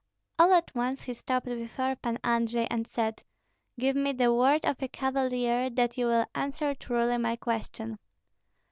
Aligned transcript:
All 0.39 0.51
at 0.53 0.73
once 0.73 1.03
he 1.03 1.13
stopped 1.13 1.45
before 1.45 1.95
Pan 1.95 2.17
Andrei, 2.23 2.65
and 2.71 2.87
said, 2.87 3.21
"Give 3.77 3.95
me 3.95 4.13
the 4.13 4.33
word 4.33 4.65
of 4.65 4.81
a 4.81 4.87
cavalier 4.87 5.69
that 5.69 5.95
you 5.95 6.07
will 6.07 6.25
answer 6.33 6.73
truly 6.73 7.19
my 7.19 7.35
question." 7.35 7.99